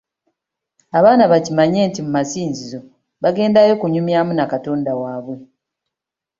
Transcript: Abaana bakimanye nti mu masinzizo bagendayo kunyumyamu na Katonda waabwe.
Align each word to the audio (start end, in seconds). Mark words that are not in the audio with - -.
Abaana 0.97 1.23
bakimanye 1.31 1.79
nti 1.89 1.99
mu 2.05 2.11
masinzizo 2.17 2.79
bagendayo 3.23 3.73
kunyumyamu 3.81 4.31
na 4.35 4.45
Katonda 4.51 4.89
waabwe. 5.01 5.37